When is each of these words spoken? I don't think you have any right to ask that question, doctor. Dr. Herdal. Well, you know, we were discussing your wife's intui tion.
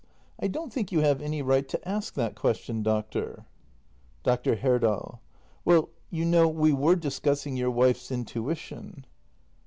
I 0.39 0.47
don't 0.47 0.73
think 0.73 0.91
you 0.91 1.01
have 1.01 1.21
any 1.21 1.43
right 1.43 1.69
to 1.69 1.87
ask 1.87 2.15
that 2.15 2.33
question, 2.33 2.81
doctor. 2.81 3.45
Dr. 4.23 4.55
Herdal. 4.55 5.21
Well, 5.63 5.89
you 6.09 6.25
know, 6.25 6.47
we 6.47 6.73
were 6.73 6.95
discussing 6.95 7.55
your 7.55 7.69
wife's 7.69 8.09
intui 8.09 8.57
tion. 8.57 9.05